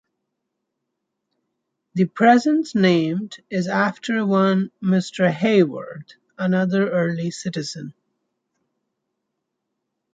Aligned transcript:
The 1.93 2.05
present 2.05 2.73
name 2.73 3.29
is 3.51 3.67
after 3.67 4.25
one 4.25 4.71
Mr. 4.81 5.29
Hayward, 5.29 6.15
another 6.39 6.89
early 6.89 7.29
citizen. 7.29 7.93